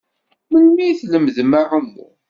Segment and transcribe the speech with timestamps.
[0.51, 2.07] Melmi i tlemdem aɛummu?